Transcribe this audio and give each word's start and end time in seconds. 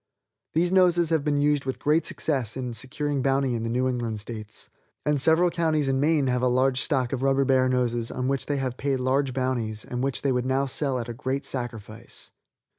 These 0.55 0.71
noses 0.71 1.11
have 1.11 1.23
been 1.23 1.39
used 1.39 1.65
with 1.65 1.77
great 1.77 2.07
success 2.07 2.57
in 2.57 2.73
securing 2.73 3.21
bounty 3.21 3.53
in 3.53 3.61
the 3.61 3.69
New 3.69 3.87
England 3.87 4.19
states, 4.19 4.71
and 5.05 5.21
several 5.21 5.51
counties 5.51 5.87
in 5.87 5.99
Maine 5.99 6.25
have 6.25 6.41
a 6.41 6.47
large 6.47 6.81
stock 6.81 7.13
of 7.13 7.21
rubber 7.21 7.45
bear 7.45 7.69
noses 7.69 8.09
on 8.09 8.27
which 8.27 8.47
they 8.47 8.57
have 8.57 8.77
paid 8.77 8.99
large 8.99 9.31
bounties, 9.31 9.85
and 9.85 10.01
which 10.03 10.23
they 10.23 10.31
would 10.31 10.47
now 10.47 10.65
sell 10.65 10.97
at 10.97 11.07
a 11.07 11.13
great 11.13 11.45
sacrifice. 11.45 12.31